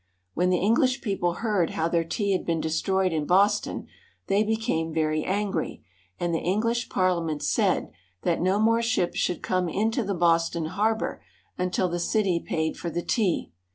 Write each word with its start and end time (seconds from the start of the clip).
When 0.33 0.49
the 0.49 0.57
English 0.57 0.99
people 1.01 1.31
heard 1.45 1.69
how 1.69 1.87
their 1.87 2.03
tea 2.03 2.31
had 2.31 2.43
been 2.43 2.59
destroyed 2.59 3.13
in 3.13 3.27
Boston, 3.27 3.85
they 4.25 4.41
became 4.41 4.91
very 4.91 5.23
angry, 5.23 5.83
and 6.19 6.33
the 6.33 6.39
English 6.39 6.89
Parliament 6.89 7.43
said 7.43 7.91
that 8.23 8.41
no 8.41 8.57
more 8.57 8.81
ships 8.81 9.19
should 9.19 9.43
come 9.43 9.69
into 9.69 10.03
the 10.03 10.15
Boston 10.15 10.65
harbor 10.65 11.21
until 11.55 11.87
the 11.87 11.99
city 11.99 12.39
paid 12.39 12.77
for 12.77 12.89
the 12.89 13.03
tea. 13.03 13.51